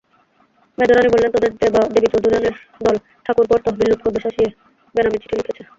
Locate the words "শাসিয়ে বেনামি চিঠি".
4.25-5.35